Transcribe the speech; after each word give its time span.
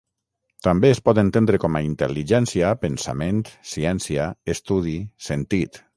També 0.67 0.89
es 0.93 1.01
pot 1.09 1.19
entendre 1.23 1.59
com 1.65 1.77
a 1.79 1.83
'intel·ligència', 1.89 2.73
'pensament', 2.85 3.45
'ciència', 3.73 4.29
'estudi', 4.55 4.99
'sentit'. 5.29 5.83